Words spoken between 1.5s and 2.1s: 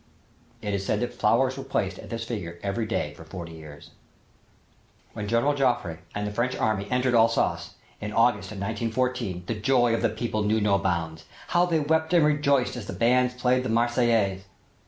were placed at